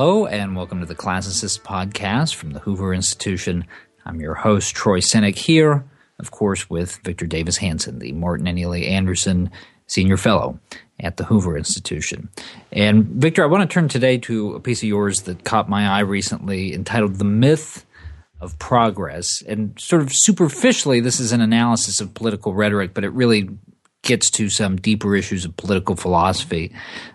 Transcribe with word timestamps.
Hello, 0.00 0.26
and 0.26 0.54
welcome 0.54 0.78
to 0.78 0.86
the 0.86 0.94
Classicist 0.94 1.62
Podcast 1.62 2.36
from 2.36 2.52
the 2.52 2.60
Hoover 2.60 2.94
Institution. 2.94 3.66
I'm 4.06 4.20
your 4.20 4.34
host, 4.34 4.76
Troy 4.76 5.00
Senik, 5.00 5.34
here, 5.34 5.84
of 6.20 6.30
course, 6.30 6.70
with 6.70 7.00
Victor 7.02 7.26
Davis 7.26 7.56
Hanson, 7.56 7.98
the 7.98 8.12
Martin 8.12 8.46
and 8.46 8.56
Illie 8.60 8.86
Anderson 8.86 9.50
Senior 9.88 10.16
Fellow 10.16 10.60
at 11.00 11.16
the 11.16 11.24
Hoover 11.24 11.58
Institution. 11.58 12.28
And 12.70 13.06
Victor, 13.06 13.42
I 13.42 13.48
want 13.48 13.68
to 13.68 13.74
turn 13.74 13.88
today 13.88 14.18
to 14.18 14.54
a 14.54 14.60
piece 14.60 14.84
of 14.84 14.88
yours 14.88 15.22
that 15.22 15.42
caught 15.42 15.68
my 15.68 15.88
eye 15.88 16.02
recently 16.02 16.74
entitled 16.74 17.16
The 17.16 17.24
Myth 17.24 17.84
of 18.40 18.56
Progress. 18.60 19.42
And 19.48 19.76
sort 19.80 20.02
of 20.02 20.10
superficially, 20.12 21.00
this 21.00 21.18
is 21.18 21.32
an 21.32 21.40
analysis 21.40 22.00
of 22.00 22.14
political 22.14 22.54
rhetoric, 22.54 22.94
but 22.94 23.02
it 23.02 23.10
really 23.10 23.48
gets 24.02 24.30
to 24.30 24.48
some 24.48 24.76
deeper 24.76 25.14
issues 25.16 25.44
of 25.44 25.56
political 25.56 25.96
philosophy. 25.96 26.72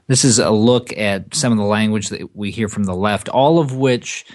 This 0.07 0.23
is 0.23 0.39
a 0.39 0.51
look 0.51 0.95
at 0.97 1.33
some 1.33 1.51
of 1.51 1.57
the 1.57 1.63
language 1.63 2.09
that 2.09 2.35
we 2.35 2.51
hear 2.51 2.67
from 2.67 2.83
the 2.83 2.95
left, 2.95 3.29
all 3.29 3.59
of 3.59 3.75
which 3.75 4.25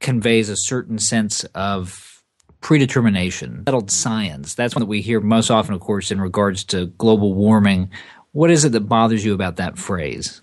conveys 0.00 0.48
a 0.48 0.56
certain 0.56 0.98
sense 0.98 1.44
of 1.54 2.22
predetermination, 2.60 3.64
settled 3.66 3.90
science. 3.90 4.54
That's 4.54 4.74
one 4.74 4.80
that 4.80 4.86
we 4.86 5.00
hear 5.02 5.20
most 5.20 5.50
often, 5.50 5.74
of 5.74 5.80
course, 5.80 6.10
in 6.10 6.20
regards 6.20 6.64
to 6.64 6.86
global 6.86 7.34
warming. 7.34 7.90
What 8.32 8.50
is 8.50 8.64
it 8.64 8.72
that 8.72 8.80
bothers 8.80 9.24
you 9.24 9.34
about 9.34 9.56
that 9.56 9.78
phrase? 9.78 10.40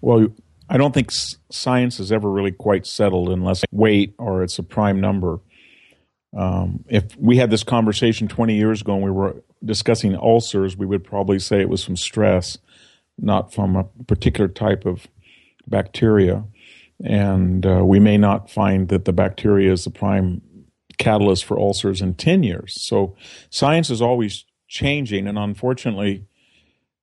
Well, 0.00 0.28
I 0.68 0.76
don't 0.76 0.92
think 0.92 1.10
science 1.50 2.00
is 2.00 2.10
ever 2.10 2.30
really 2.30 2.52
quite 2.52 2.86
settled 2.86 3.28
unless 3.28 3.64
weight 3.70 4.14
or 4.18 4.42
it's 4.42 4.58
a 4.58 4.62
prime 4.62 5.00
number. 5.00 5.38
Um, 6.34 6.84
if 6.88 7.16
we 7.16 7.36
had 7.36 7.50
this 7.50 7.64
conversation 7.64 8.28
20 8.28 8.56
years 8.56 8.80
ago 8.80 8.94
and 8.94 9.04
we 9.04 9.10
were 9.10 9.42
discussing 9.64 10.14
ulcers, 10.16 10.76
we 10.76 10.86
would 10.86 11.04
probably 11.04 11.38
say 11.38 11.60
it 11.60 11.68
was 11.68 11.84
from 11.84 11.96
stress, 11.96 12.58
not 13.18 13.52
from 13.52 13.76
a 13.76 13.84
particular 14.06 14.48
type 14.48 14.84
of 14.84 15.06
bacteria. 15.66 16.44
And 17.02 17.66
uh, 17.66 17.82
we 17.84 18.00
may 18.00 18.16
not 18.16 18.50
find 18.50 18.88
that 18.88 19.04
the 19.04 19.12
bacteria 19.12 19.72
is 19.72 19.84
the 19.84 19.90
prime 19.90 20.42
catalyst 20.98 21.44
for 21.44 21.58
ulcers 21.58 22.00
in 22.00 22.14
10 22.14 22.42
years. 22.42 22.74
So 22.86 23.16
science 23.50 23.90
is 23.90 24.00
always 24.00 24.44
changing. 24.68 25.26
And 25.26 25.38
unfortunately, 25.38 26.24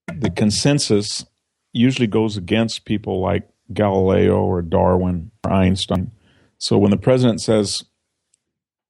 the 0.08 0.30
consensus 0.30 1.26
usually 1.74 2.08
goes 2.08 2.38
against 2.38 2.86
people 2.86 3.22
like 3.22 3.48
Galileo 3.72 4.44
or 4.44 4.62
Darwin 4.62 5.32
or 5.44 5.52
Einstein. 5.52 6.12
So 6.58 6.78
when 6.78 6.92
the 6.92 6.98
president 6.98 7.42
says 7.42 7.84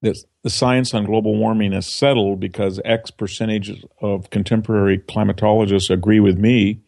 that 0.04 0.18
the 0.44 0.50
science 0.50 0.94
on 0.94 1.06
global 1.06 1.36
warming 1.36 1.74
is 1.74 1.88
settled 1.88 2.40
because 2.40 2.80
X 2.84 3.10
percentage 3.10 3.84
of 4.02 4.30
contemporary 4.30 5.00
climatologists 5.00 5.90
agree 5.90 6.20
with 6.20 6.38
me, 6.38 6.82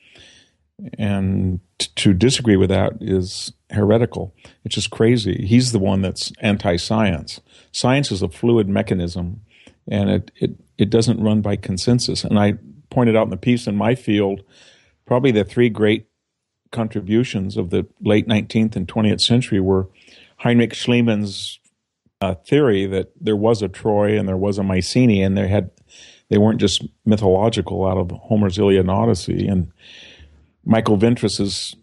and 0.97 1.61
t- 1.79 1.87
to 1.95 2.13
disagree 2.13 2.57
with 2.57 2.69
that 2.69 2.93
is 2.99 3.53
heretical. 3.71 4.35
It's 4.65 4.75
just 4.75 4.91
crazy. 4.91 5.45
He's 5.47 5.71
the 5.71 5.79
one 5.79 6.01
that's 6.01 6.33
anti-science. 6.41 7.39
Science 7.71 8.11
is 8.11 8.21
a 8.21 8.29
fluid 8.29 8.67
mechanism, 8.67 9.41
and 9.87 10.09
it 10.09 10.31
it 10.35 10.51
it 10.77 10.89
doesn't 10.89 11.23
run 11.23 11.41
by 11.41 11.55
consensus. 11.55 12.25
And 12.25 12.37
I 12.37 12.55
pointed 12.89 13.15
out 13.15 13.23
in 13.23 13.29
the 13.29 13.37
piece 13.37 13.65
in 13.65 13.77
my 13.77 13.95
field, 13.95 14.43
probably 15.05 15.31
the 15.31 15.45
three 15.45 15.69
great 15.69 16.07
contributions 16.71 17.55
of 17.55 17.69
the 17.69 17.87
late 18.01 18.27
19th 18.27 18.75
and 18.75 18.87
20th 18.87 19.21
century 19.21 19.61
were 19.61 19.87
Heinrich 20.37 20.73
Schliemann's 20.73 21.59
uh, 22.21 22.35
theory 22.35 22.85
that 22.85 23.11
there 23.19 23.35
was 23.35 23.61
a 23.61 23.67
Troy 23.67 24.17
and 24.17 24.27
there 24.27 24.37
was 24.37 24.57
a 24.57 24.63
Mycenae, 24.63 25.21
and 25.21 25.37
they 25.37 25.47
had 25.47 25.71
they 26.29 26.37
weren't 26.37 26.59
just 26.59 26.83
mythological 27.05 27.85
out 27.85 27.97
of 27.97 28.11
Homer's 28.11 28.57
Iliad 28.57 28.81
and 28.81 28.91
Odyssey. 28.91 29.47
And 29.47 29.71
Michael 30.63 30.97
Ventris's 30.97 31.75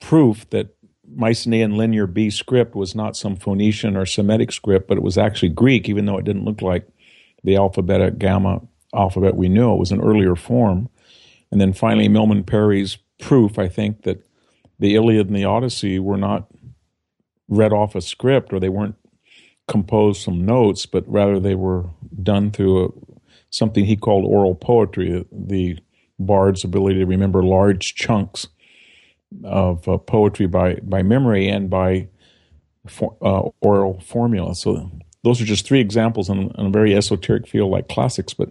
proof 0.00 0.48
that 0.50 0.74
Mycenaean 1.10 1.76
linear 1.76 2.06
B 2.06 2.30
script 2.30 2.74
was 2.74 2.94
not 2.94 3.16
some 3.16 3.34
Phoenician 3.34 3.96
or 3.96 4.06
Semitic 4.06 4.52
script, 4.52 4.86
but 4.86 4.98
it 4.98 5.02
was 5.02 5.18
actually 5.18 5.48
Greek, 5.48 5.88
even 5.88 6.06
though 6.06 6.18
it 6.18 6.24
didn't 6.24 6.44
look 6.44 6.62
like 6.62 6.86
the 7.42 7.56
alphabet 7.56 8.18
gamma 8.18 8.60
alphabet 8.94 9.36
we 9.36 9.48
knew. 9.48 9.74
It 9.74 9.78
was 9.78 9.92
an 9.92 10.00
earlier 10.00 10.36
form. 10.36 10.88
And 11.50 11.60
then 11.60 11.72
finally, 11.72 12.08
Milman 12.08 12.44
Parry's 12.44 12.98
proof, 13.20 13.58
I 13.58 13.68
think, 13.68 14.02
that 14.02 14.24
the 14.78 14.94
Iliad 14.94 15.28
and 15.28 15.36
the 15.36 15.44
Odyssey 15.44 15.98
were 15.98 16.16
not 16.16 16.48
read 17.48 17.72
off 17.72 17.94
a 17.94 18.00
script 18.00 18.52
or 18.52 18.60
they 18.60 18.68
weren't 18.68 18.96
composed 19.68 20.22
some 20.22 20.44
notes, 20.44 20.86
but 20.86 21.04
rather 21.06 21.38
they 21.38 21.54
were 21.54 21.84
done 22.22 22.50
through 22.50 22.84
a, 22.84 22.88
something 23.50 23.84
he 23.84 23.96
called 23.96 24.24
oral 24.24 24.54
poetry, 24.54 25.24
the 25.30 25.78
bard's 26.18 26.64
ability 26.64 26.98
to 26.98 27.06
remember 27.06 27.42
large 27.42 27.94
chunks 27.94 28.48
of 29.44 29.86
uh, 29.86 29.98
poetry 29.98 30.46
by, 30.46 30.74
by 30.82 31.02
memory 31.02 31.48
and 31.48 31.70
by 31.70 32.08
for, 32.86 33.16
uh, 33.22 33.42
oral 33.60 34.00
formula. 34.00 34.54
So 34.54 34.90
those 35.22 35.40
are 35.40 35.44
just 35.44 35.66
three 35.66 35.80
examples 35.80 36.28
in, 36.28 36.50
in, 36.58 36.66
a 36.66 36.70
very 36.70 36.96
esoteric 36.96 37.46
field 37.46 37.70
like 37.70 37.88
classics, 37.88 38.34
but 38.34 38.50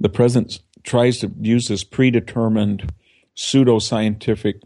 the 0.00 0.08
president 0.08 0.60
tries 0.82 1.18
to 1.18 1.30
use 1.40 1.68
this 1.68 1.84
predetermined 1.84 2.92
pseudoscientific 3.36 4.62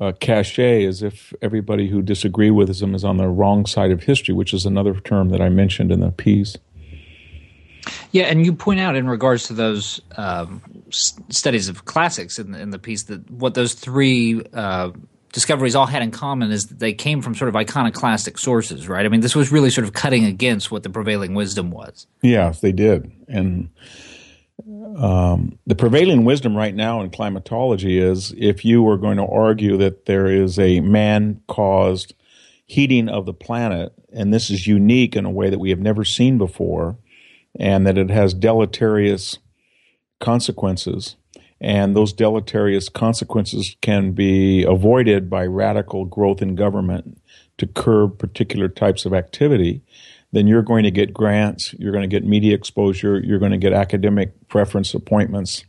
uh, 0.00 0.12
cachet 0.18 0.84
as 0.84 1.02
if 1.02 1.32
everybody 1.42 1.88
who 1.88 2.02
disagree 2.02 2.50
with 2.50 2.80
him 2.80 2.94
is 2.94 3.04
on 3.04 3.18
the 3.18 3.28
wrong 3.28 3.66
side 3.66 3.90
of 3.90 4.02
history, 4.02 4.34
which 4.34 4.54
is 4.54 4.64
another 4.64 4.94
term 5.00 5.28
that 5.28 5.40
I 5.40 5.50
mentioned 5.50 5.92
in 5.92 6.00
the 6.00 6.10
piece. 6.10 6.56
Yeah, 8.12 8.24
and 8.24 8.44
you 8.44 8.52
point 8.52 8.80
out 8.80 8.96
in 8.96 9.08
regards 9.08 9.46
to 9.48 9.52
those 9.52 10.00
um, 10.16 10.62
s- 10.88 11.18
studies 11.28 11.68
of 11.68 11.84
classics 11.84 12.38
in 12.38 12.52
the, 12.52 12.60
in 12.60 12.70
the, 12.70 12.78
piece 12.78 13.04
that 13.04 13.30
what 13.30 13.54
those 13.54 13.74
three 13.74 14.42
uh, 14.52 14.90
discoveries 15.32 15.74
all 15.74 15.86
had 15.86 16.02
in 16.02 16.10
common 16.10 16.50
is 16.50 16.66
that 16.66 16.78
they 16.78 16.92
came 16.92 17.22
from 17.22 17.34
sort 17.34 17.48
of 17.48 17.56
iconoclastic 17.56 18.38
sources, 18.38 18.88
right? 18.88 19.06
I 19.06 19.08
mean, 19.08 19.20
this 19.20 19.34
was 19.34 19.52
really 19.52 19.70
sort 19.70 19.86
of 19.86 19.92
cutting 19.92 20.24
against 20.24 20.70
what 20.70 20.82
the 20.82 20.90
prevailing 20.90 21.34
wisdom 21.34 21.70
was. 21.70 22.06
Yeah, 22.22 22.52
they 22.60 22.72
did, 22.72 23.10
and 23.28 23.70
um, 24.96 25.58
the 25.66 25.74
prevailing 25.74 26.24
wisdom 26.24 26.56
right 26.56 26.74
now 26.74 27.00
in 27.00 27.10
climatology 27.10 27.98
is 27.98 28.34
if 28.36 28.64
you 28.64 28.82
were 28.82 28.98
going 28.98 29.16
to 29.16 29.26
argue 29.26 29.76
that 29.78 30.06
there 30.06 30.26
is 30.26 30.58
a 30.58 30.80
man 30.80 31.40
caused 31.48 32.14
heating 32.66 33.08
of 33.08 33.26
the 33.26 33.34
planet, 33.34 33.92
and 34.12 34.32
this 34.32 34.50
is 34.50 34.66
unique 34.66 35.16
in 35.16 35.24
a 35.24 35.30
way 35.30 35.50
that 35.50 35.58
we 35.58 35.70
have 35.70 35.80
never 35.80 36.04
seen 36.04 36.38
before, 36.38 36.96
and 37.58 37.86
that 37.86 37.98
it 37.98 38.10
has 38.10 38.32
deleterious 38.32 39.38
consequences, 40.20 41.16
and 41.60 41.96
those 41.96 42.12
deleterious 42.12 42.88
consequences 42.88 43.76
can 43.80 44.12
be 44.12 44.62
avoided 44.64 45.28
by 45.28 45.44
radical 45.44 46.04
growth 46.04 46.40
in 46.40 46.54
government 46.54 47.20
to 47.58 47.66
curb 47.66 48.18
particular 48.18 48.68
types 48.68 49.04
of 49.04 49.12
activity 49.12 49.82
then 50.32 50.46
you're 50.46 50.62
going 50.62 50.84
to 50.84 50.90
get 50.90 51.12
grants, 51.12 51.74
you're 51.78 51.92
going 51.92 52.02
to 52.02 52.08
get 52.08 52.24
media 52.24 52.54
exposure, 52.54 53.18
you're 53.18 53.38
going 53.38 53.52
to 53.52 53.58
get 53.58 53.72
academic 53.72 54.48
preference 54.48 54.94
appointments, 54.94 55.64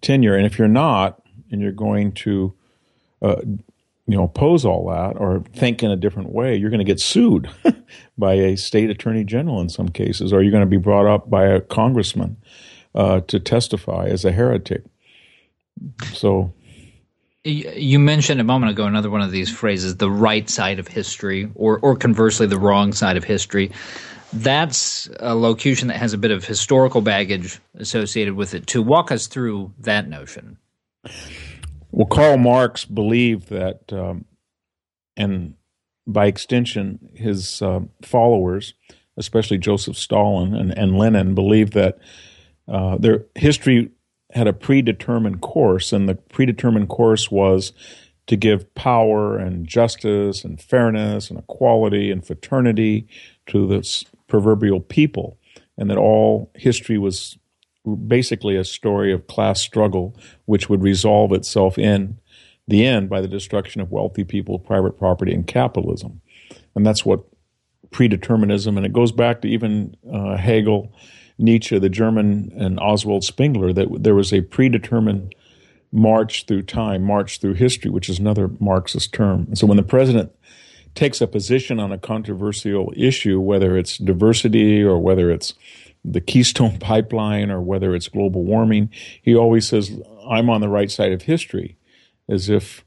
tenure. 0.00 0.34
And 0.34 0.46
if 0.46 0.58
you're 0.58 0.68
not, 0.68 1.22
and 1.50 1.60
you're 1.60 1.72
going 1.72 2.12
to, 2.12 2.54
uh, 3.22 3.40
you 3.44 4.16
know, 4.16 4.24
oppose 4.24 4.64
all 4.64 4.88
that 4.88 5.18
or 5.18 5.42
think 5.54 5.82
in 5.82 5.90
a 5.90 5.96
different 5.96 6.32
way, 6.32 6.56
you're 6.56 6.70
going 6.70 6.78
to 6.78 6.84
get 6.84 7.00
sued 7.00 7.50
by 8.18 8.34
a 8.34 8.56
state 8.56 8.90
attorney 8.90 9.24
general 9.24 9.60
in 9.60 9.68
some 9.68 9.88
cases, 9.88 10.32
or 10.32 10.42
you're 10.42 10.52
going 10.52 10.62
to 10.62 10.66
be 10.66 10.78
brought 10.78 11.06
up 11.06 11.28
by 11.28 11.46
a 11.46 11.60
congressman 11.60 12.36
uh, 12.94 13.20
to 13.20 13.38
testify 13.38 14.06
as 14.06 14.24
a 14.24 14.32
heretic. 14.32 14.82
So 16.12 16.52
you 17.44 17.98
mentioned 17.98 18.40
a 18.40 18.44
moment 18.44 18.72
ago 18.72 18.84
another 18.84 19.10
one 19.10 19.20
of 19.20 19.30
these 19.30 19.50
phrases, 19.50 19.96
the 19.96 20.10
right 20.10 20.48
side 20.48 20.78
of 20.78 20.88
history, 20.88 21.50
or, 21.54 21.78
or 21.80 21.96
conversely, 21.96 22.46
the 22.46 22.58
wrong 22.58 22.92
side 22.92 23.16
of 23.16 23.24
history. 23.24 23.70
That's 24.32 25.08
a 25.20 25.34
locution 25.34 25.88
that 25.88 25.96
has 25.96 26.12
a 26.12 26.18
bit 26.18 26.30
of 26.30 26.44
historical 26.44 27.00
baggage 27.00 27.60
associated 27.76 28.34
with 28.34 28.54
it. 28.54 28.66
To 28.68 28.82
walk 28.82 29.10
us 29.10 29.26
through 29.26 29.72
that 29.78 30.08
notion. 30.08 30.58
Well, 31.90 32.06
Karl 32.06 32.36
Marx 32.36 32.84
believed 32.84 33.48
that, 33.48 33.90
um, 33.92 34.26
and 35.16 35.54
by 36.06 36.26
extension, 36.26 37.10
his 37.14 37.62
uh, 37.62 37.80
followers, 38.02 38.74
especially 39.16 39.58
Joseph 39.58 39.96
Stalin 39.96 40.54
and, 40.54 40.76
and 40.76 40.98
Lenin, 40.98 41.34
believed 41.34 41.72
that 41.72 41.98
uh, 42.66 42.98
their 42.98 43.24
history 43.34 43.90
had 44.32 44.46
a 44.46 44.52
predetermined 44.52 45.40
course, 45.40 45.92
and 45.92 46.08
the 46.08 46.14
predetermined 46.14 46.88
course 46.88 47.30
was 47.30 47.72
to 48.26 48.36
give 48.36 48.72
power 48.74 49.38
and 49.38 49.66
justice 49.66 50.44
and 50.44 50.60
fairness 50.60 51.30
and 51.30 51.38
equality 51.38 52.10
and 52.10 52.26
fraternity 52.26 53.08
to 53.46 53.66
this 53.66 54.04
proverbial 54.26 54.80
people, 54.80 55.38
and 55.78 55.90
that 55.90 55.96
all 55.96 56.50
history 56.54 56.98
was 56.98 57.38
basically 58.06 58.54
a 58.54 58.64
story 58.64 59.12
of 59.12 59.26
class 59.26 59.60
struggle, 59.60 60.14
which 60.44 60.68
would 60.68 60.82
resolve 60.82 61.32
itself 61.32 61.78
in 61.78 62.18
the 62.66 62.84
end 62.84 63.08
by 63.08 63.22
the 63.22 63.28
destruction 63.28 63.80
of 63.80 63.90
wealthy 63.90 64.24
people, 64.24 64.58
private 64.58 64.98
property, 64.98 65.32
and 65.32 65.46
capitalism. 65.46 66.20
And 66.74 66.84
that's 66.86 67.06
what 67.06 67.24
predeterminism, 67.90 68.76
and 68.76 68.84
it 68.84 68.92
goes 68.92 69.10
back 69.10 69.40
to 69.40 69.48
even 69.48 69.96
uh, 70.12 70.36
Hegel 70.36 70.92
Nietzsche, 71.38 71.78
the 71.78 71.88
German, 71.88 72.52
and 72.56 72.78
Oswald 72.80 73.24
Spengler 73.24 73.72
that 73.72 74.02
there 74.02 74.14
was 74.14 74.32
a 74.32 74.42
predetermined 74.42 75.34
march 75.92 76.44
through 76.46 76.62
time, 76.62 77.02
march 77.02 77.40
through 77.40 77.54
history, 77.54 77.90
which 77.90 78.08
is 78.08 78.18
another 78.18 78.50
Marxist 78.60 79.12
term. 79.12 79.44
And 79.48 79.58
so 79.58 79.66
when 79.66 79.76
the 79.76 79.82
president 79.82 80.32
takes 80.94 81.20
a 81.20 81.26
position 81.26 81.78
on 81.78 81.92
a 81.92 81.98
controversial 81.98 82.92
issue, 82.96 83.40
whether 83.40 83.76
it's 83.76 83.98
diversity 83.98 84.82
or 84.82 84.98
whether 84.98 85.30
it's 85.30 85.54
the 86.04 86.20
Keystone 86.20 86.78
Pipeline 86.80 87.50
or 87.50 87.60
whether 87.60 87.94
it's 87.94 88.08
global 88.08 88.44
warming, 88.44 88.90
he 89.22 89.34
always 89.34 89.68
says, 89.68 89.98
I'm 90.28 90.50
on 90.50 90.60
the 90.60 90.68
right 90.68 90.90
side 90.90 91.12
of 91.12 91.22
history, 91.22 91.76
as 92.28 92.48
if 92.48 92.84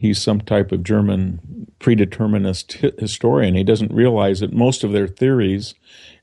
he's 0.00 0.22
some 0.22 0.40
type 0.40 0.72
of 0.72 0.82
German 0.82 1.66
predeterminist 1.78 2.98
historian. 2.98 3.54
He 3.54 3.64
doesn't 3.64 3.92
realize 3.92 4.40
that 4.40 4.52
most 4.52 4.82
of 4.82 4.92
their 4.92 5.06
theories 5.06 5.74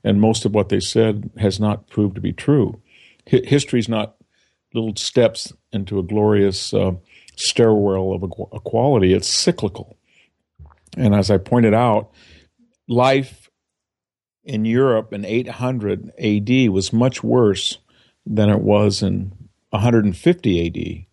and 0.02 0.20
most 0.20 0.44
of 0.44 0.52
what 0.52 0.68
they 0.68 0.80
said 0.80 1.30
has 1.38 1.60
not 1.60 1.88
proved 1.88 2.16
to 2.16 2.20
be 2.20 2.32
true. 2.32 2.82
H- 3.28 3.46
history's 3.46 3.88
not 3.88 4.16
little 4.74 4.96
steps 4.96 5.52
into 5.72 6.00
a 6.00 6.02
glorious 6.02 6.74
uh, 6.74 6.92
stairwell 7.36 8.12
of 8.12 8.24
equality, 8.52 9.14
it's 9.14 9.32
cyclical. 9.32 9.96
And 10.96 11.14
as 11.14 11.30
I 11.30 11.38
pointed 11.38 11.72
out, 11.72 12.10
life 12.88 13.48
in 14.42 14.64
Europe 14.64 15.12
in 15.12 15.24
800 15.24 16.10
AD 16.18 16.70
was 16.70 16.92
much 16.92 17.22
worse 17.22 17.78
than 18.26 18.50
it 18.50 18.60
was 18.60 19.02
in 19.04 19.32
150 19.70 20.66
AD. 20.66 21.07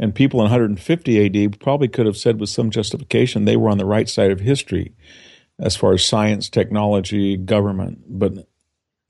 And 0.00 0.14
people 0.14 0.40
in 0.40 0.44
150 0.44 1.44
AD 1.46 1.60
probably 1.60 1.86
could 1.86 2.06
have 2.06 2.16
said 2.16 2.40
with 2.40 2.48
some 2.48 2.70
justification 2.70 3.44
they 3.44 3.56
were 3.56 3.68
on 3.68 3.78
the 3.78 3.84
right 3.84 4.08
side 4.08 4.30
of 4.30 4.40
history 4.40 4.94
as 5.58 5.76
far 5.76 5.92
as 5.92 6.06
science, 6.06 6.48
technology, 6.48 7.36
government. 7.36 8.02
But 8.08 8.48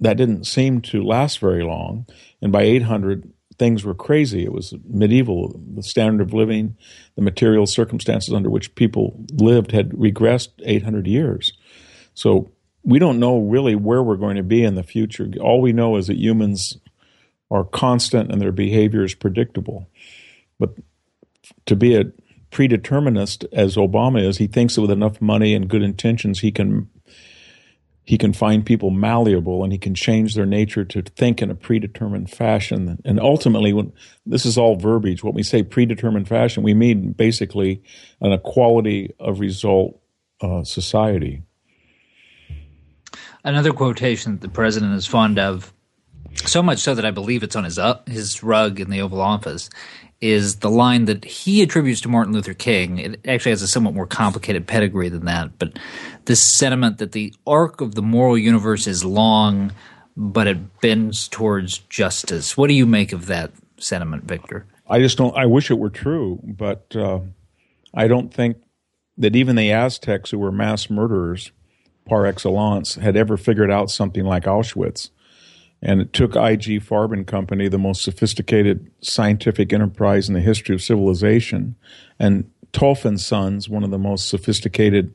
that 0.01 0.17
didn't 0.17 0.45
seem 0.45 0.83
to 0.83 1.05
last 1.05 1.39
very 1.39 1.63
long. 1.63 2.07
And 2.43 2.51
by 2.51 2.63
800, 2.63 3.33
things 3.57 3.85
were 3.85 3.95
crazy. 3.95 4.43
It 4.43 4.53
was 4.53 4.75
medieval. 4.85 5.61
The 5.75 5.85
standard 5.85 6.27
of 6.27 6.35
living, 6.35 6.77
the 7.15 7.23
material 7.23 7.67
circumstances 7.67 8.35
under 8.35 8.51
which 8.51 8.75
people 8.75 9.25
lived 9.33 9.71
had 9.71 9.91
regressed 9.91 10.49
800 10.65 11.07
years. 11.07 11.53
So 12.15 12.51
we 12.83 12.99
don't 12.99 13.21
know 13.21 13.39
really 13.39 13.77
where 13.77 14.03
we're 14.03 14.17
going 14.17 14.37
to 14.37 14.43
be 14.43 14.65
in 14.65 14.75
the 14.75 14.83
future. 14.83 15.29
All 15.41 15.61
we 15.61 15.73
know 15.73 15.97
is 15.97 16.09
that 16.09 16.17
humans 16.17 16.79
are 17.49 17.65
constant 17.65 18.33
and 18.33 18.41
their 18.41 18.51
behavior 18.51 19.05
is 19.05 19.15
predictable. 19.15 19.87
But 20.61 20.77
to 21.67 21.75
be 21.75 21.97
a 21.97 22.05
predeterminist, 22.53 23.47
as 23.53 23.75
Obama 23.75 24.25
is, 24.25 24.39
he 24.39 24.47
thinks 24.47 24.77
that 24.77 24.83
with 24.83 24.91
enough 24.91 25.21
money 25.21 25.55
and 25.55 25.69
good 25.69 25.83
intentions, 25.83 26.41
he 26.41 26.53
can 26.53 26.89
he 28.05 28.19
can 28.19 28.33
find 28.33 28.67
people 28.67 28.91
malleable 28.91 29.62
and 29.62 29.73
he 29.73 29.79
can 29.79 29.95
change 29.95 30.35
their 30.35 30.47
nature 30.47 30.85
to 30.85 31.03
think 31.03 31.41
in 31.41 31.49
a 31.49 31.55
predetermined 31.55 32.29
fashion. 32.29 33.01
And 33.05 33.21
ultimately, 33.21 33.73
when 33.73 33.93
this 34.27 34.45
is 34.45 34.59
all 34.59 34.75
verbiage, 34.75 35.23
what 35.23 35.35
we 35.35 35.45
say 35.45 35.62
predetermined 35.62 36.27
fashion, 36.27 36.65
we 36.65 36.75
mean 36.75 37.13
basically 37.13 37.83
an 38.21 38.33
equality 38.33 39.15
of 39.21 39.39
result 39.39 40.01
uh, 40.41 40.65
society. 40.65 41.45
Another 43.45 43.73
quotation 43.73 44.33
that 44.33 44.41
the 44.41 44.49
president 44.49 44.95
is 44.95 45.06
fond 45.06 45.39
of, 45.39 45.73
so 46.35 46.65
much 46.65 46.79
so 46.79 46.95
that 46.97 47.05
I 47.05 47.13
believe 47.13 47.45
it's 47.45 47.55
on 47.55 47.65
his 47.65 47.79
uh, 47.79 48.01
his 48.06 48.43
rug 48.43 48.81
in 48.81 48.91
the 48.91 49.01
Oval 49.03 49.21
Office, 49.21 49.71
is 50.20 50.56
the 50.56 50.70
line 50.70 51.06
that 51.06 51.25
he 51.25 51.62
attributes 51.62 52.00
to 52.02 52.08
Martin 52.08 52.34
Luther 52.34 52.55
King. 52.55 52.99
It 52.99 53.20
actually 53.26 53.52
has 53.52 53.62
a 53.62 53.69
somewhat 53.69 53.94
more 53.94 54.06
complicated 54.06 54.67
pedigree 54.67 55.08
than 55.08 55.25
that, 55.25 55.58
but 55.58 55.78
this 56.26 56.43
sentiment 56.56 56.99
that 56.99 57.12
the 57.12 57.32
arc 57.46 57.81
of 57.81 57.94
the 57.94 58.02
moral 58.02 58.37
universe 58.37 58.87
is 58.87 59.05
long, 59.05 59.72
but 60.17 60.46
it 60.46 60.81
bends 60.81 61.26
towards 61.28 61.78
justice. 61.78 62.56
What 62.56 62.69
do 62.69 62.75
you 62.75 62.87
make 62.87 63.12
of 63.12 63.26
that 63.26 63.52
sentiment, 63.78 64.25
Victor? 64.25 64.67
I 64.87 64.99
just 64.99 65.17
don't. 65.17 65.37
I 65.37 65.46
wish 65.46 65.70
it 65.70 65.78
were 65.78 65.90
true, 65.90 66.40
but 66.43 66.94
uh, 66.94 67.20
I 67.94 68.08
don't 68.08 68.32
think 68.32 68.58
that 69.17 69.37
even 69.37 69.56
the 69.56 69.72
Aztecs, 69.72 70.31
who 70.31 70.38
were 70.38 70.52
mass 70.52 70.90
murderers 70.90 71.52
par 72.06 72.26
excellence, 72.26 72.96
had 72.96 73.17
ever 73.17 73.37
figured 73.37 73.70
out 73.70 73.90
something 73.90 74.25
like 74.25 74.44
Auschwitz. 74.44 75.11
And 75.82 76.00
it 76.00 76.12
took 76.12 76.37
IG 76.37 76.82
Farben 76.82 77.27
Company, 77.27 77.69
the 77.69 77.79
most 77.79 78.03
sophisticated 78.03 78.91
scientific 79.00 79.73
enterprise 79.73 80.29
in 80.29 80.35
the 80.35 80.41
history 80.41 80.75
of 80.75 80.82
civilization, 80.82 81.75
and 82.19 82.50
Topf 82.73 83.05
and 83.05 83.21
Sons, 83.21 83.69
one 83.69 83.82
of 83.82 83.91
the 83.91 83.99
most 83.99 84.29
sophisticated 84.29 85.15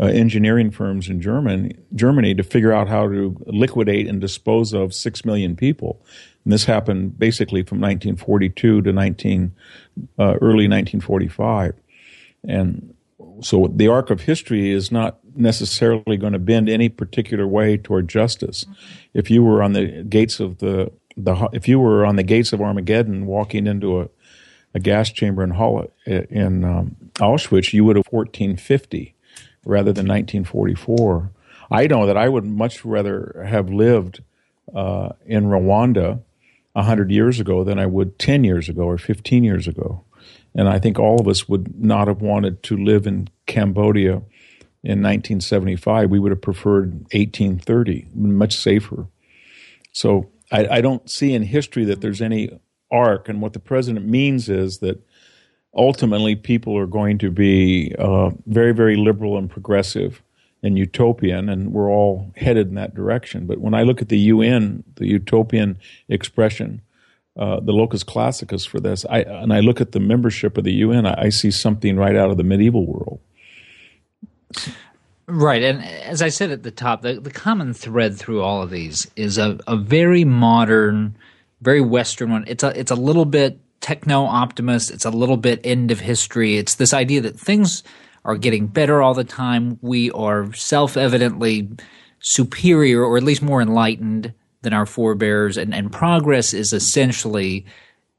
uh, 0.00 0.06
engineering 0.06 0.70
firms 0.70 1.08
in 1.08 1.20
Germany, 1.20 1.76
Germany, 1.94 2.34
to 2.34 2.42
figure 2.42 2.72
out 2.72 2.88
how 2.88 3.06
to 3.06 3.36
liquidate 3.46 4.06
and 4.06 4.20
dispose 4.20 4.72
of 4.72 4.94
six 4.94 5.24
million 5.24 5.54
people. 5.54 6.00
And 6.44 6.52
this 6.52 6.64
happened 6.64 7.18
basically 7.18 7.62
from 7.62 7.80
1942 7.80 8.82
to 8.82 8.92
19 8.92 9.54
uh, 10.18 10.34
early 10.40 10.68
1945. 10.68 11.74
And 12.44 12.94
so 13.42 13.70
the 13.74 13.88
arc 13.88 14.10
of 14.10 14.22
history 14.22 14.70
is 14.70 14.90
not 14.92 15.18
necessarily 15.34 16.16
going 16.16 16.32
to 16.32 16.38
bend 16.38 16.68
any 16.68 16.88
particular 16.88 17.46
way 17.46 17.76
toward 17.76 18.08
justice. 18.08 18.66
If 19.14 19.30
you 19.30 19.42
were 19.42 19.62
on 19.62 19.72
the 19.72 20.02
gates 20.04 20.40
of 20.40 20.58
the, 20.58 20.92
the 21.16 21.48
if 21.52 21.68
you 21.68 21.78
were 21.78 22.04
on 22.04 22.16
the 22.16 22.22
gates 22.22 22.52
of 22.52 22.60
Armageddon 22.60 23.26
walking 23.26 23.66
into 23.66 24.00
a, 24.00 24.08
a 24.74 24.80
gas 24.80 25.10
chamber 25.10 25.42
in, 25.42 25.52
in 26.06 26.64
um, 26.64 26.96
Auschwitz, 27.14 27.72
you 27.72 27.84
would 27.84 27.96
have 27.96 28.06
1450 28.10 29.14
rather 29.64 29.92
than 29.92 30.06
1944. 30.06 31.30
I 31.70 31.86
know 31.86 32.06
that 32.06 32.16
I 32.16 32.28
would 32.28 32.44
much 32.44 32.84
rather 32.84 33.44
have 33.46 33.70
lived 33.70 34.22
uh, 34.74 35.10
in 35.26 35.44
Rwanda 35.44 36.20
100 36.72 37.10
years 37.10 37.40
ago 37.40 37.64
than 37.64 37.78
I 37.78 37.86
would 37.86 38.18
10 38.18 38.44
years 38.44 38.68
ago 38.68 38.82
or 38.82 38.98
15 38.98 39.44
years 39.44 39.66
ago. 39.66 40.04
And 40.54 40.68
I 40.68 40.78
think 40.78 40.98
all 40.98 41.20
of 41.20 41.28
us 41.28 41.48
would 41.48 41.80
not 41.80 42.08
have 42.08 42.20
wanted 42.20 42.62
to 42.64 42.76
live 42.76 43.06
in 43.06 43.28
Cambodia 43.46 44.22
in 44.82 45.02
1975. 45.02 46.10
We 46.10 46.18
would 46.18 46.32
have 46.32 46.42
preferred 46.42 46.92
1830, 47.12 48.08
much 48.14 48.56
safer. 48.56 49.06
So 49.92 50.30
I, 50.50 50.66
I 50.66 50.80
don't 50.80 51.08
see 51.08 51.34
in 51.34 51.42
history 51.42 51.84
that 51.84 52.00
there's 52.00 52.20
any 52.22 52.58
arc. 52.90 53.28
And 53.28 53.40
what 53.40 53.52
the 53.52 53.60
president 53.60 54.06
means 54.06 54.48
is 54.48 54.78
that 54.78 55.00
ultimately 55.74 56.34
people 56.34 56.76
are 56.76 56.86
going 56.86 57.18
to 57.18 57.30
be 57.30 57.94
uh, 57.98 58.30
very, 58.46 58.72
very 58.72 58.96
liberal 58.96 59.38
and 59.38 59.48
progressive 59.48 60.22
and 60.62 60.78
utopian, 60.78 61.48
and 61.48 61.72
we're 61.72 61.90
all 61.90 62.32
headed 62.36 62.68
in 62.68 62.74
that 62.74 62.94
direction. 62.94 63.46
But 63.46 63.60
when 63.60 63.72
I 63.72 63.82
look 63.82 64.02
at 64.02 64.10
the 64.10 64.18
UN, 64.18 64.84
the 64.96 65.06
utopian 65.06 65.78
expression, 66.08 66.82
uh, 67.40 67.58
the 67.58 67.72
locus 67.72 68.04
classicus 68.04 68.66
for 68.66 68.80
this, 68.80 69.06
I, 69.08 69.20
and 69.20 69.52
I 69.52 69.60
look 69.60 69.80
at 69.80 69.92
the 69.92 70.00
membership 70.00 70.58
of 70.58 70.64
the 70.64 70.72
UN, 70.74 71.06
I, 71.06 71.22
I 71.22 71.28
see 71.30 71.50
something 71.50 71.96
right 71.96 72.14
out 72.14 72.30
of 72.30 72.36
the 72.36 72.44
medieval 72.44 72.86
world. 72.86 73.18
Right, 75.26 75.62
and 75.62 75.82
as 75.82 76.20
I 76.20 76.28
said 76.28 76.50
at 76.50 76.64
the 76.64 76.70
top, 76.70 77.02
the, 77.02 77.14
the 77.14 77.30
common 77.30 77.72
thread 77.72 78.16
through 78.16 78.42
all 78.42 78.62
of 78.62 78.70
these 78.70 79.10
is 79.16 79.38
a, 79.38 79.58
a 79.66 79.76
very 79.76 80.24
modern, 80.24 81.16
very 81.62 81.80
Western 81.80 82.30
one. 82.30 82.44
It's 82.46 82.62
a 82.62 82.78
it's 82.78 82.90
a 82.90 82.96
little 82.96 83.24
bit 83.24 83.58
techno 83.80 84.24
optimist. 84.24 84.90
It's 84.90 85.04
a 85.04 85.10
little 85.10 85.36
bit 85.36 85.60
end 85.64 85.90
of 85.90 86.00
history. 86.00 86.58
It's 86.58 86.74
this 86.74 86.92
idea 86.92 87.20
that 87.22 87.38
things 87.38 87.84
are 88.24 88.36
getting 88.36 88.66
better 88.66 89.02
all 89.02 89.14
the 89.14 89.24
time. 89.24 89.78
We 89.80 90.10
are 90.10 90.52
self 90.52 90.96
evidently 90.96 91.70
superior, 92.18 93.04
or 93.04 93.16
at 93.16 93.22
least 93.22 93.40
more 93.40 93.62
enlightened 93.62 94.34
than 94.62 94.72
our 94.72 94.86
forebears, 94.86 95.56
and, 95.56 95.74
and 95.74 95.90
progress 95.90 96.52
is 96.52 96.72
essentially 96.72 97.66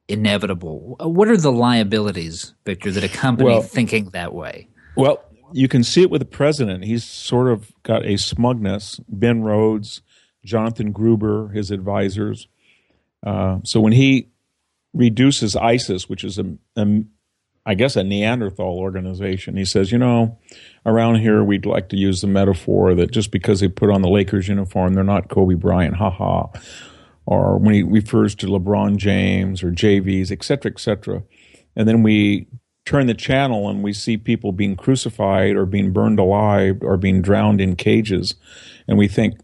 inevitable. 0.08 0.96
What 1.00 1.28
are 1.28 1.38
the 1.38 1.52
liabilities, 1.52 2.54
Victor, 2.66 2.92
that 2.92 3.04
accompany 3.04 3.50
well, 3.50 3.62
thinking 3.62 4.10
that 4.10 4.34
way? 4.34 4.68
Well, 4.96 5.24
you 5.54 5.68
can 5.68 5.84
see 5.84 6.02
it 6.02 6.10
with 6.10 6.20
the 6.20 6.26
president. 6.26 6.84
He's 6.84 7.04
sort 7.04 7.50
of 7.52 7.72
got 7.84 8.06
a 8.06 8.18
smugness. 8.18 9.00
Ben 9.08 9.42
Rhodes, 9.42 10.02
Jonathan 10.44 10.92
Gruber, 10.92 11.50
his 11.50 11.72
advisors. 11.72 12.48
Uh, 13.24 13.60
so 13.64 13.80
when 13.80 13.94
he 13.94 14.28
reduces 14.94 15.56
ISIS, 15.56 16.10
which 16.10 16.24
is 16.24 16.38
a, 16.38 16.58
a, 16.76 17.04
I 17.66 17.76
guess, 17.76 17.96
a 17.96 18.04
Neanderthal 18.04 18.80
organization. 18.80 19.56
He 19.56 19.66
says, 19.66 19.92
you 19.92 19.98
know, 20.00 20.40
around 20.86 21.20
here 21.20 21.44
we'd 21.44 21.66
like 21.66 21.90
to 21.90 21.98
use 21.98 22.22
the 22.22 22.28
metaphor 22.28 22.96
that 22.96 23.12
just 23.12 23.32
because 23.32 23.60
they 23.60 23.68
put 23.68 23.92
on 23.92 24.02
the 24.02 24.10
Lakers 24.10 24.48
uniform, 24.48 24.94
they're 24.94 25.04
not 25.04 25.30
Kobe 25.30 25.56
Bryant, 25.56 25.96
ha 25.96 26.10
ha. 26.10 26.50
Or 27.28 27.58
when 27.60 27.76
he 27.76 27.84
refers 27.84 28.34
to 28.36 28.48
LeBron 28.48 28.98
James 28.98 29.62
or 29.62 29.72
JVs, 29.72 30.32
et 30.32 30.44
cetera, 30.44 30.72
et 30.72 30.80
cetera. 30.80 31.24
And 31.76 31.88
then 31.88 32.02
we 32.02 32.48
turn 32.86 33.06
the 33.06 33.14
channel 33.14 33.70
and 33.70 33.84
we 33.84 33.94
see 33.94 34.18
people 34.18 34.52
being 34.52 34.76
crucified 34.76 35.56
or 35.56 35.68
being 35.68 35.94
burned 35.94 36.20
alive 36.20 36.80
or 36.82 36.98
being 36.98 37.22
drowned 37.22 37.62
in 37.62 37.76
cages. 37.76 38.36
And 38.88 38.98
we 38.98 39.08
think, 39.08 39.36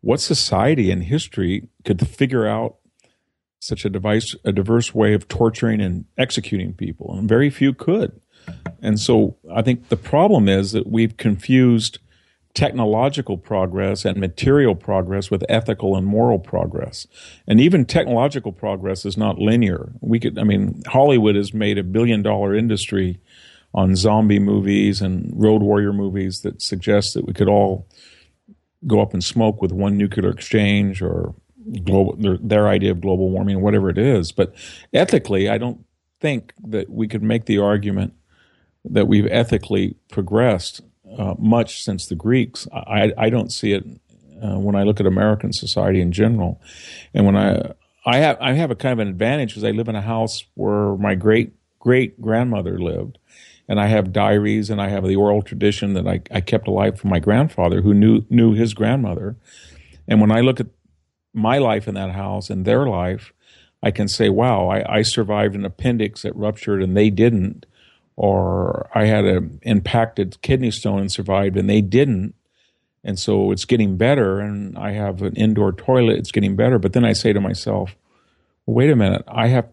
what 0.00 0.20
society 0.20 0.92
in 0.92 1.00
history 1.00 1.68
could 1.84 2.06
figure 2.06 2.46
out 2.46 2.76
such 3.60 3.84
a 3.84 3.90
device, 3.90 4.34
a 4.44 4.52
diverse 4.52 4.94
way 4.94 5.14
of 5.14 5.28
torturing 5.28 5.80
and 5.80 6.04
executing 6.16 6.72
people, 6.72 7.14
and 7.16 7.28
very 7.28 7.50
few 7.50 7.72
could. 7.72 8.20
And 8.80 8.98
so 8.98 9.36
I 9.52 9.62
think 9.62 9.88
the 9.88 9.96
problem 9.96 10.48
is 10.48 10.72
that 10.72 10.86
we've 10.86 11.16
confused 11.16 11.98
technological 12.54 13.36
progress 13.36 14.04
and 14.04 14.18
material 14.18 14.74
progress 14.74 15.30
with 15.30 15.44
ethical 15.48 15.96
and 15.96 16.06
moral 16.06 16.38
progress. 16.38 17.06
And 17.46 17.60
even 17.60 17.84
technological 17.84 18.52
progress 18.52 19.04
is 19.04 19.16
not 19.16 19.38
linear. 19.38 19.92
We 20.00 20.18
could, 20.18 20.38
I 20.38 20.44
mean, 20.44 20.82
Hollywood 20.86 21.36
has 21.36 21.54
made 21.54 21.78
a 21.78 21.84
billion 21.84 22.22
dollar 22.22 22.54
industry 22.54 23.20
on 23.74 23.96
zombie 23.96 24.38
movies 24.38 25.00
and 25.00 25.30
road 25.34 25.62
warrior 25.62 25.92
movies 25.92 26.40
that 26.40 26.62
suggest 26.62 27.14
that 27.14 27.26
we 27.26 27.34
could 27.34 27.48
all 27.48 27.86
go 28.86 29.00
up 29.00 29.14
in 29.14 29.20
smoke 29.20 29.60
with 29.60 29.72
one 29.72 29.96
nuclear 29.96 30.30
exchange 30.30 31.02
or 31.02 31.34
global 31.84 32.16
their, 32.16 32.38
their 32.38 32.68
idea 32.68 32.90
of 32.90 33.00
global 33.00 33.30
warming, 33.30 33.60
whatever 33.60 33.90
it 33.90 33.98
is. 33.98 34.32
But 34.32 34.54
ethically, 34.92 35.48
I 35.48 35.58
don't 35.58 35.84
think 36.20 36.52
that 36.64 36.90
we 36.90 37.08
could 37.08 37.22
make 37.22 37.44
the 37.44 37.58
argument 37.58 38.14
that 38.84 39.06
we've 39.06 39.26
ethically 39.26 39.96
progressed 40.10 40.80
uh, 41.16 41.34
much 41.38 41.82
since 41.82 42.06
the 42.06 42.14
Greeks. 42.14 42.66
I, 42.72 43.12
I 43.16 43.30
don't 43.30 43.52
see 43.52 43.72
it 43.72 43.84
uh, 44.42 44.58
when 44.58 44.74
I 44.74 44.82
look 44.82 45.00
at 45.00 45.06
American 45.06 45.52
society 45.52 46.00
in 46.00 46.12
general, 46.12 46.60
and 47.14 47.26
when 47.26 47.36
I 47.36 47.72
I 48.06 48.18
have 48.18 48.38
I 48.40 48.52
have 48.54 48.70
a 48.70 48.76
kind 48.76 48.92
of 48.92 48.98
an 49.00 49.08
advantage 49.08 49.50
because 49.50 49.64
I 49.64 49.70
live 49.70 49.88
in 49.88 49.96
a 49.96 50.02
house 50.02 50.44
where 50.54 50.96
my 50.96 51.14
great 51.14 51.52
great 51.78 52.20
grandmother 52.20 52.78
lived, 52.78 53.18
and 53.68 53.80
I 53.80 53.86
have 53.86 54.12
diaries 54.12 54.70
and 54.70 54.80
I 54.80 54.88
have 54.88 55.06
the 55.06 55.16
oral 55.16 55.42
tradition 55.42 55.94
that 55.94 56.06
I, 56.06 56.20
I 56.30 56.40
kept 56.40 56.68
alive 56.68 56.98
from 56.98 57.10
my 57.10 57.18
grandfather 57.18 57.82
who 57.82 57.94
knew 57.94 58.24
knew 58.30 58.54
his 58.54 58.74
grandmother, 58.74 59.36
and 60.06 60.20
when 60.20 60.30
I 60.30 60.40
look 60.40 60.60
at 60.60 60.68
my 61.32 61.58
life 61.58 61.88
in 61.88 61.94
that 61.94 62.12
house 62.12 62.50
and 62.50 62.64
their 62.64 62.86
life, 62.86 63.32
I 63.82 63.90
can 63.90 64.08
say, 64.08 64.28
wow, 64.28 64.68
I, 64.68 64.98
I 64.98 65.02
survived 65.02 65.54
an 65.54 65.64
appendix 65.64 66.22
that 66.22 66.34
ruptured 66.34 66.82
and 66.82 66.96
they 66.96 67.10
didn't 67.10 67.66
or 68.16 68.90
I 68.92 69.04
had 69.04 69.24
an 69.26 69.60
impacted 69.62 70.42
kidney 70.42 70.72
stone 70.72 70.98
and 70.98 71.12
survived 71.12 71.56
and 71.56 71.70
they 71.70 71.80
didn't. 71.80 72.34
And 73.04 73.16
so 73.16 73.52
it's 73.52 73.64
getting 73.64 73.96
better 73.96 74.40
and 74.40 74.76
I 74.76 74.90
have 74.90 75.22
an 75.22 75.36
indoor 75.36 75.72
toilet, 75.72 76.18
it's 76.18 76.32
getting 76.32 76.56
better. 76.56 76.80
But 76.80 76.94
then 76.94 77.04
I 77.04 77.12
say 77.12 77.32
to 77.32 77.40
myself, 77.40 77.94
wait 78.66 78.90
a 78.90 78.96
minute, 78.96 79.22
I 79.28 79.46
have 79.46 79.68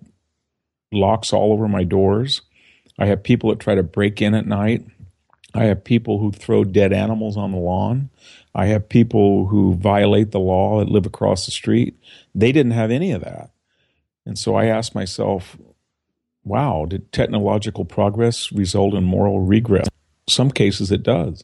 locks 0.92 1.34
all 1.34 1.52
over 1.52 1.68
my 1.68 1.84
doors. 1.84 2.44
I 3.00 3.08
have 3.08 3.24
people 3.24 3.50
that 3.50 3.60
try 3.60 3.74
to 3.74 3.82
break 3.82 4.22
in 4.22 4.36
at 4.36 4.46
night. 4.46 4.86
I 5.56 5.64
have 5.64 5.84
people 5.84 6.20
who 6.20 6.32
throw 6.32 6.64
dead 6.64 6.94
animals 6.94 7.38
on 7.38 7.52
the 7.52 7.58
lawn. 7.58 8.12
I 8.56 8.68
have 8.68 8.88
people 8.88 9.48
who 9.48 9.76
violate 9.76 10.32
the 10.32 10.40
law 10.40 10.80
that 10.80 10.90
live 10.90 11.06
across 11.06 11.46
the 11.46 11.52
street. 11.52 12.00
They 12.34 12.54
didn't 12.54 12.72
have 12.72 12.90
any 12.90 13.12
of 13.12 13.22
that. 13.22 13.52
And 14.26 14.40
so 14.40 14.56
I 14.56 14.66
asked 14.66 14.96
myself, 14.96 15.58
wow, 16.46 16.86
did 16.88 17.12
technological 17.12 17.84
progress 17.84 18.52
result 18.54 18.94
in 18.94 19.04
moral 19.04 19.42
regress? 19.42 19.88
Some 20.30 20.52
cases 20.52 20.90
it 20.90 21.04
does. 21.04 21.44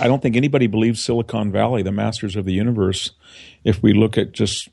I 0.00 0.06
don't 0.08 0.22
think 0.22 0.36
anybody 0.36 0.68
believes 0.68 1.04
Silicon 1.04 1.50
Valley, 1.50 1.82
the 1.82 1.92
masters 1.92 2.36
of 2.36 2.44
the 2.44 2.52
universe. 2.52 3.10
If 3.64 3.82
we 3.82 3.92
look 3.92 4.16
at 4.16 4.32
just 4.32 4.68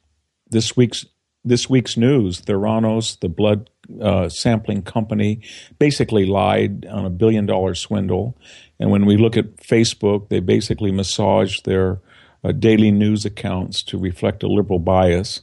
this 0.49 0.77
week's 0.77 1.05
this 1.43 1.69
week's 1.69 1.95
news, 1.95 2.41
Theranos, 2.41 3.19
the 3.19 3.29
blood 3.29 3.69
uh, 4.01 4.29
sampling 4.29 4.81
company, 4.81 5.41
basically 5.77 6.25
lied 6.25 6.87
on 6.87 7.05
a 7.05 7.09
billion 7.11 7.45
dollar 7.45 7.75
swindle. 7.75 8.35
And 8.79 8.91
when 8.91 9.05
we 9.05 9.17
look 9.17 9.37
at 9.37 9.57
Facebook, 9.57 10.29
they 10.29 10.39
basically 10.39 10.91
massage 10.91 11.59
their 11.61 11.99
uh, 12.43 12.51
daily 12.51 12.91
news 12.91 13.25
accounts 13.25 13.81
to 13.83 13.97
reflect 13.97 14.43
a 14.43 14.47
liberal 14.47 14.79
bias. 14.79 15.41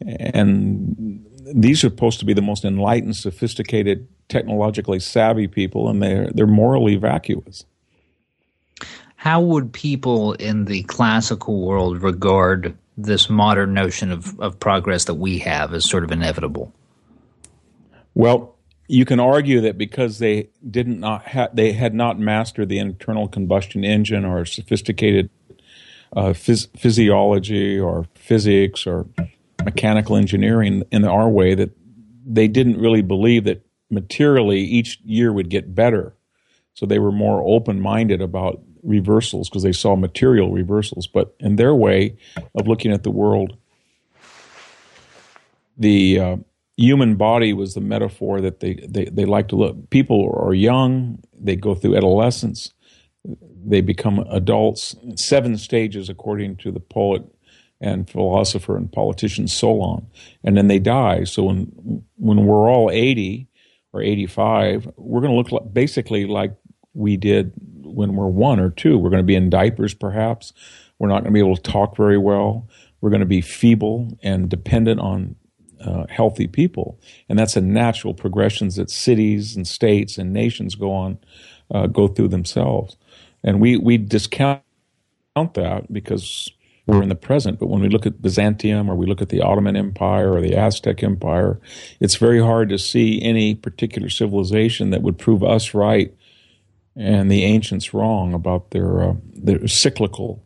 And 0.00 1.24
these 1.54 1.84
are 1.84 1.90
supposed 1.90 2.18
to 2.20 2.24
be 2.24 2.32
the 2.32 2.42
most 2.42 2.64
enlightened, 2.64 3.16
sophisticated, 3.16 4.08
technologically 4.28 5.00
savvy 5.00 5.46
people, 5.46 5.88
and 5.88 6.02
they're 6.02 6.30
they're 6.32 6.46
morally 6.46 6.96
vacuous. 6.96 7.64
How 9.16 9.42
would 9.42 9.72
people 9.72 10.32
in 10.34 10.64
the 10.64 10.82
classical 10.84 11.60
world 11.60 12.02
regard 12.02 12.74
this 12.96 13.28
modern 13.28 13.74
notion 13.74 14.10
of, 14.10 14.38
of 14.40 14.58
progress 14.58 15.04
that 15.04 15.14
we 15.14 15.38
have 15.40 15.74
as 15.74 15.88
sort 15.88 16.04
of 16.04 16.10
inevitable? 16.10 16.72
Well, 18.14 18.56
you 18.90 19.04
can 19.04 19.20
argue 19.20 19.60
that 19.60 19.78
because 19.78 20.18
they 20.18 20.48
didn't 20.68 20.98
not 20.98 21.28
ha- 21.28 21.48
they 21.54 21.72
had 21.72 21.94
not 21.94 22.18
mastered 22.18 22.68
the 22.68 22.78
internal 22.78 23.28
combustion 23.28 23.84
engine 23.84 24.24
or 24.24 24.44
sophisticated 24.44 25.30
uh, 26.16 26.30
phys- 26.30 26.68
physiology 26.76 27.78
or 27.78 28.06
physics 28.14 28.88
or 28.88 29.06
mechanical 29.64 30.16
engineering 30.16 30.82
in 30.90 31.04
our 31.04 31.28
way 31.28 31.54
that 31.54 31.70
they 32.26 32.48
didn't 32.48 32.80
really 32.80 33.00
believe 33.00 33.44
that 33.44 33.64
materially 33.90 34.58
each 34.58 34.98
year 35.04 35.32
would 35.32 35.50
get 35.50 35.72
better. 35.72 36.12
So 36.74 36.84
they 36.84 36.98
were 36.98 37.12
more 37.12 37.44
open 37.46 37.80
minded 37.80 38.20
about 38.20 38.60
reversals 38.82 39.48
because 39.48 39.62
they 39.62 39.72
saw 39.72 39.94
material 39.94 40.50
reversals. 40.50 41.06
But 41.06 41.36
in 41.38 41.54
their 41.54 41.76
way 41.76 42.16
of 42.56 42.66
looking 42.66 42.92
at 42.92 43.04
the 43.04 43.10
world, 43.12 43.56
the 45.78 46.18
uh, 46.18 46.36
human 46.80 47.16
body 47.16 47.52
was 47.52 47.74
the 47.74 47.80
metaphor 47.80 48.40
that 48.40 48.60
they, 48.60 48.74
they, 48.88 49.04
they 49.04 49.26
like 49.26 49.48
to 49.48 49.56
look. 49.56 49.90
People 49.90 50.32
are 50.42 50.54
young, 50.54 51.22
they 51.38 51.56
go 51.56 51.74
through 51.74 51.96
adolescence, 51.96 52.72
they 53.66 53.82
become 53.82 54.20
adults, 54.30 54.96
seven 55.16 55.58
stages 55.58 56.08
according 56.08 56.56
to 56.56 56.72
the 56.72 56.80
poet 56.80 57.22
and 57.82 58.08
philosopher 58.08 58.76
and 58.76 58.90
politician 58.90 59.46
Solon, 59.46 60.06
and 60.42 60.56
then 60.56 60.68
they 60.68 60.78
die. 60.78 61.24
So 61.24 61.44
when 61.44 62.02
when 62.16 62.46
we're 62.46 62.70
all 62.70 62.90
eighty 62.90 63.48
or 63.92 64.02
eighty 64.02 64.26
five, 64.26 64.88
we're 64.96 65.20
going 65.20 65.32
to 65.32 65.36
look 65.36 65.52
like, 65.52 65.72
basically 65.72 66.26
like 66.26 66.54
we 66.94 67.16
did 67.16 67.52
when 67.82 68.16
we're 68.16 68.26
one 68.26 68.60
or 68.60 68.70
two. 68.70 68.98
We're 68.98 69.10
going 69.10 69.22
to 69.22 69.26
be 69.26 69.34
in 69.34 69.50
diapers, 69.50 69.94
perhaps. 69.94 70.52
We're 70.98 71.08
not 71.08 71.22
going 71.22 71.32
to 71.32 71.38
be 71.38 71.46
able 71.46 71.56
to 71.56 71.70
talk 71.72 71.96
very 71.96 72.18
well. 72.18 72.68
We're 73.00 73.10
going 73.10 73.20
to 73.20 73.26
be 73.26 73.40
feeble 73.40 74.18
and 74.22 74.48
dependent 74.48 75.00
on 75.00 75.36
uh, 75.84 76.06
healthy 76.08 76.46
people, 76.46 76.98
and 77.28 77.38
that's 77.38 77.56
a 77.56 77.60
natural 77.60 78.14
progression 78.14 78.68
that 78.70 78.90
cities 78.90 79.56
and 79.56 79.66
states 79.66 80.18
and 80.18 80.32
nations 80.32 80.74
go 80.74 80.92
on 80.92 81.18
uh, 81.70 81.86
go 81.86 82.08
through 82.08 82.28
themselves. 82.28 82.96
And 83.42 83.60
we 83.60 83.76
we 83.76 83.98
discount 83.98 84.62
that 85.34 85.92
because 85.92 86.50
we're 86.86 87.02
in 87.02 87.08
the 87.08 87.14
present. 87.14 87.58
But 87.58 87.68
when 87.68 87.80
we 87.80 87.88
look 87.88 88.06
at 88.06 88.20
Byzantium 88.20 88.90
or 88.90 88.96
we 88.96 89.06
look 89.06 89.22
at 89.22 89.28
the 89.28 89.42
Ottoman 89.42 89.76
Empire 89.76 90.32
or 90.32 90.40
the 90.40 90.56
Aztec 90.56 91.02
Empire, 91.02 91.60
it's 92.00 92.16
very 92.16 92.40
hard 92.40 92.68
to 92.70 92.78
see 92.78 93.22
any 93.22 93.54
particular 93.54 94.08
civilization 94.08 94.90
that 94.90 95.02
would 95.02 95.18
prove 95.18 95.42
us 95.42 95.72
right 95.72 96.12
and 96.96 97.30
the 97.30 97.44
ancients 97.44 97.94
wrong 97.94 98.34
about 98.34 98.70
their 98.72 99.02
uh, 99.02 99.14
their 99.32 99.66
cyclical 99.66 100.42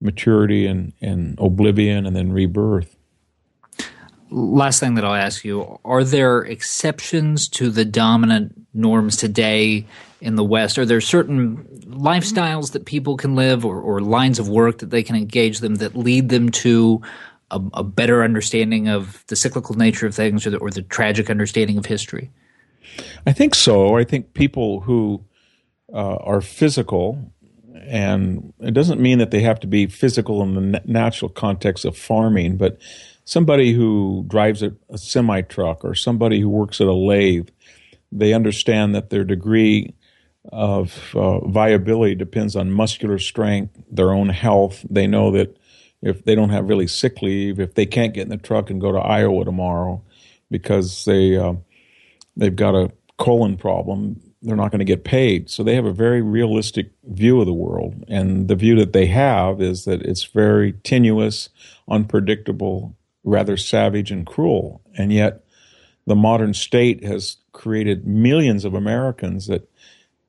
maturity 0.00 0.66
and, 0.66 0.92
and 1.00 1.38
oblivion 1.40 2.06
and 2.06 2.14
then 2.14 2.32
rebirth. 2.32 2.97
Last 4.30 4.80
thing 4.80 4.94
that 4.94 5.04
I'll 5.04 5.14
ask 5.14 5.44
you 5.44 5.78
are 5.84 6.04
there 6.04 6.40
exceptions 6.40 7.48
to 7.50 7.70
the 7.70 7.84
dominant 7.84 8.54
norms 8.74 9.16
today 9.16 9.86
in 10.20 10.36
the 10.36 10.44
West? 10.44 10.78
Are 10.78 10.86
there 10.86 11.00
certain 11.00 11.58
lifestyles 11.86 12.72
that 12.72 12.84
people 12.84 13.16
can 13.16 13.34
live 13.34 13.64
or, 13.64 13.80
or 13.80 14.00
lines 14.00 14.38
of 14.38 14.48
work 14.48 14.78
that 14.78 14.90
they 14.90 15.02
can 15.02 15.16
engage 15.16 15.60
them 15.60 15.76
that 15.76 15.96
lead 15.96 16.28
them 16.28 16.50
to 16.50 17.00
a, 17.50 17.60
a 17.74 17.84
better 17.84 18.22
understanding 18.22 18.88
of 18.88 19.24
the 19.28 19.36
cyclical 19.36 19.74
nature 19.76 20.06
of 20.06 20.14
things 20.14 20.46
or 20.46 20.50
the, 20.50 20.58
or 20.58 20.70
the 20.70 20.82
tragic 20.82 21.30
understanding 21.30 21.78
of 21.78 21.86
history? 21.86 22.30
I 23.26 23.32
think 23.32 23.54
so. 23.54 23.96
I 23.96 24.04
think 24.04 24.34
people 24.34 24.80
who 24.80 25.24
uh, 25.92 26.16
are 26.16 26.40
physical, 26.40 27.32
and 27.86 28.52
it 28.60 28.72
doesn't 28.72 29.00
mean 29.00 29.18
that 29.18 29.30
they 29.30 29.40
have 29.40 29.60
to 29.60 29.66
be 29.66 29.86
physical 29.86 30.42
in 30.42 30.54
the 30.54 30.82
natural 30.84 31.28
context 31.28 31.84
of 31.84 31.96
farming, 31.96 32.56
but 32.56 32.78
somebody 33.24 33.72
who 33.72 34.24
drives 34.26 34.62
a, 34.62 34.74
a 34.88 34.98
semi 34.98 35.42
truck 35.42 35.84
or 35.84 35.94
somebody 35.94 36.40
who 36.40 36.48
works 36.48 36.80
at 36.80 36.86
a 36.86 36.92
lathe, 36.92 37.48
they 38.10 38.32
understand 38.32 38.94
that 38.94 39.10
their 39.10 39.24
degree 39.24 39.94
of 40.50 41.14
uh, 41.14 41.40
viability 41.46 42.14
depends 42.14 42.56
on 42.56 42.70
muscular 42.70 43.18
strength, 43.18 43.78
their 43.90 44.12
own 44.12 44.30
health. 44.30 44.84
They 44.88 45.06
know 45.06 45.30
that 45.32 45.56
if 46.00 46.24
they 46.24 46.34
don't 46.34 46.50
have 46.50 46.68
really 46.68 46.86
sick 46.86 47.20
leave, 47.22 47.60
if 47.60 47.74
they 47.74 47.86
can't 47.86 48.14
get 48.14 48.22
in 48.22 48.28
the 48.30 48.36
truck 48.36 48.70
and 48.70 48.80
go 48.80 48.92
to 48.92 48.98
Iowa 48.98 49.44
tomorrow 49.44 50.02
because 50.50 51.04
they 51.04 51.36
uh, 51.36 51.54
they've 52.36 52.54
got 52.54 52.74
a 52.74 52.90
colon 53.18 53.56
problem, 53.56 54.20
they're 54.48 54.56
not 54.56 54.70
going 54.70 54.78
to 54.80 54.84
get 54.84 55.04
paid. 55.04 55.50
So 55.50 55.62
they 55.62 55.74
have 55.74 55.84
a 55.84 55.92
very 55.92 56.22
realistic 56.22 56.90
view 57.04 57.40
of 57.40 57.46
the 57.46 57.52
world, 57.52 58.04
and 58.08 58.48
the 58.48 58.56
view 58.56 58.76
that 58.76 58.92
they 58.92 59.06
have 59.06 59.60
is 59.60 59.84
that 59.84 60.02
it's 60.02 60.24
very 60.24 60.72
tenuous, 60.72 61.50
unpredictable, 61.88 62.96
rather 63.24 63.56
savage 63.56 64.10
and 64.10 64.26
cruel, 64.26 64.80
and 64.96 65.12
yet 65.12 65.44
the 66.06 66.16
modern 66.16 66.54
state 66.54 67.04
has 67.04 67.36
created 67.52 68.06
millions 68.06 68.64
of 68.64 68.72
Americans 68.72 69.46
that 69.48 69.68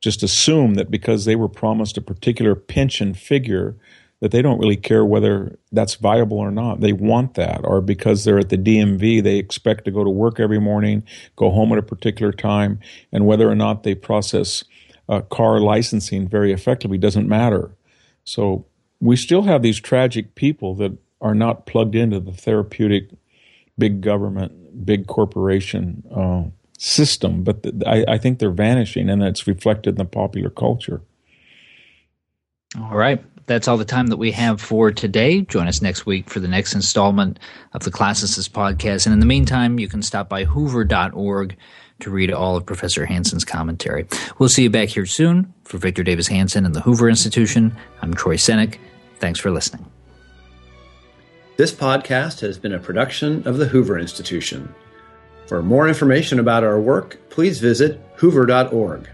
just 0.02 0.24
assume 0.24 0.76
that 0.76 0.92
because 0.92 1.26
they 1.26 1.36
were 1.36 1.50
promised 1.50 1.98
a 1.98 2.02
particular 2.02 2.56
pension 2.56 3.14
figure 3.14 3.76
that 4.22 4.32
they 4.32 4.42
don't 4.42 4.60
really 4.60 4.76
care 4.76 5.06
whether 5.06 5.58
that's 5.72 5.96
viable 5.96 6.38
or 6.38 6.52
not. 6.52 6.82
They 6.82 6.94
want 6.94 7.36
that, 7.36 7.62
or 7.64 7.82
because 7.82 8.24
they're 8.24 8.40
at 8.40 8.50
the 8.50 8.58
DMV, 8.58 9.24
they 9.24 9.38
expect 9.38 9.86
to 9.86 9.92
go 9.92 10.04
to 10.04 10.10
work 10.10 10.40
every 10.40 10.60
morning, 10.60 11.04
go 11.36 11.50
home 11.50 11.72
at 11.72 11.78
a 11.78 11.84
particular 11.84 12.32
time, 12.32 12.80
and 13.12 13.26
whether 13.26 13.50
or 13.50 13.56
not 13.56 13.84
they 13.84 13.96
process 13.96 14.64
uh, 15.08 15.22
car 15.22 15.60
licensing 15.60 16.28
very 16.28 16.52
effectively 16.52 16.98
doesn't 16.98 17.28
matter. 17.28 17.72
So 18.26 18.66
we 19.00 19.16
still 19.16 19.44
have 19.44 19.62
these 19.62 19.80
tragic 19.80 20.36
people 20.36 20.76
that 20.76 20.98
are 21.22 21.36
not 21.36 21.66
plugged 21.66 21.96
into 21.96 22.20
the 22.20 22.34
therapeutic 22.34 23.10
big 23.78 24.02
government, 24.02 24.86
big 24.86 25.08
corporation 25.08 26.04
uh, 26.14 26.44
system, 26.78 27.44
but 27.44 27.66
I, 27.88 28.06
I 28.08 28.18
think 28.18 28.40
they're 28.40 28.52
vanishing, 28.52 29.10
and 29.10 29.24
it's 29.24 29.48
reflected 29.48 29.92
in 29.92 29.96
the 29.96 30.06
popular 30.06 30.50
culture. 30.50 31.02
All 32.78 32.96
right. 32.96 33.24
That's 33.50 33.68
all 33.68 33.78
the 33.78 33.84
time 33.84 34.08
that 34.08 34.18
we 34.18 34.32
have 34.34 34.62
for 34.62 34.92
today. 34.92 35.42
Join 35.42 35.68
us 35.68 35.82
next 35.82 36.06
week 36.06 36.30
for 36.30 36.40
the 36.40 36.48
next 36.48 36.76
installment 36.76 37.40
of 37.74 37.82
the 37.82 37.90
Classicist 37.90 38.52
podcast. 38.52 39.08
And 39.08 39.14
in 39.14 39.20
the 39.20 39.26
meantime, 39.26 39.80
you 39.80 39.88
can 39.88 40.04
stop 40.04 40.30
by 40.30 40.44
hoover.org 40.44 41.58
to 42.02 42.10
read 42.12 42.32
all 42.32 42.56
of 42.56 42.68
Professor 42.68 43.08
Hanson's 43.08 43.44
commentary. 43.44 44.06
We'll 44.38 44.50
see 44.50 44.62
you 44.62 44.70
back 44.70 44.90
here 44.90 45.08
soon. 45.08 45.52
For 45.64 45.80
Victor 45.80 46.04
Davis 46.04 46.28
Hanson 46.28 46.64
and 46.64 46.76
the 46.76 46.82
Hoover 46.82 47.10
Institution, 47.10 47.76
I'm 48.04 48.14
Troy 48.14 48.36
Senik. 48.36 48.78
Thanks 49.18 49.40
for 49.40 49.50
listening. 49.50 49.84
This 51.58 51.72
podcast 51.72 52.42
has 52.42 52.60
been 52.60 52.76
a 52.76 52.80
production 52.80 53.48
of 53.48 53.58
the 53.58 53.66
Hoover 53.66 53.98
Institution. 53.98 54.72
For 55.48 55.64
more 55.64 55.88
information 55.88 56.38
about 56.38 56.64
our 56.64 56.80
work, 56.80 57.18
please 57.32 57.60
visit 57.60 58.00
hoover.org. 58.18 59.10